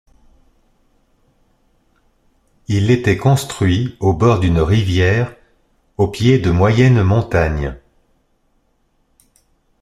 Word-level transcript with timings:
Il 2.67 2.89
était 2.89 3.17
construit 3.17 3.97
au 3.99 4.13
bord 4.15 4.39
d'une 4.39 4.57
rivière, 4.59 5.35
au 5.97 6.07
pied 6.07 6.39
de 6.39 6.49
moyennes 6.49 7.03
montagnes. 7.03 7.77